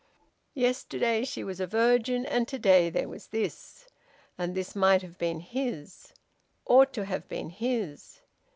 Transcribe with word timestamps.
Yesterday 0.55 1.23
she 1.25 1.43
was 1.43 1.59
a 1.59 1.67
virgin, 1.67 2.25
and 2.25 2.47
to 2.47 2.57
day 2.57 2.89
there 2.89 3.07
was 3.07 3.27
this! 3.27 3.87
And 4.35 4.55
this 4.55 4.75
might 4.75 5.03
have 5.03 5.19
been 5.19 5.41
his, 5.41 6.11
ought 6.65 6.91
to 6.93 7.05
have 7.05 7.29
been 7.29 7.51
his! 7.51 8.19